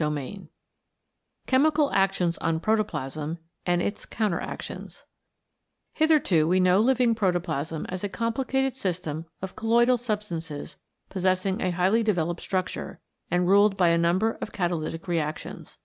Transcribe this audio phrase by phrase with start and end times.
[0.00, 0.44] 124
[1.42, 5.02] CHAPTER IX CHEMICAL ACTIONS ON PROTOPLASM AND ITS COUNTER ACTIONS
[5.94, 10.76] HITHERTO we know living protoplasm as a complicated system of colloidal substances
[11.10, 15.78] possessing a highly developed structure, and ruled by a great number of catalytic reactions.